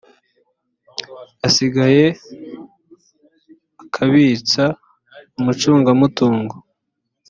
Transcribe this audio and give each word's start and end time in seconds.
asigaye 1.47 2.05
akabitswa 3.83 4.65
umucungamutungo 5.39 6.55